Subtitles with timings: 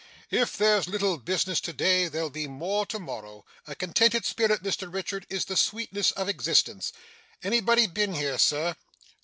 [0.31, 3.45] If there's little business to day, there'll be more to morrow.
[3.67, 6.91] A contented spirit, Mr Richard, is the sweetness of existence.
[7.43, 8.75] Anybody been here, sir?